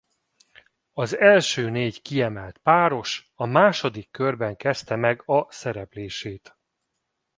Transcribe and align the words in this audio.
Az 0.93 1.17
első 1.17 1.69
négy 1.69 2.01
kiemelt 2.01 2.57
páros 2.57 3.31
a 3.35 3.45
második 3.45 4.11
körben 4.11 4.55
kezdte 4.55 4.95
meg 4.95 5.21
a 5.25 5.51
szereplését. 5.51 6.57